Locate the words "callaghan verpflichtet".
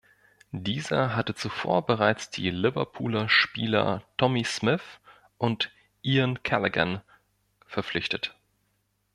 6.41-8.35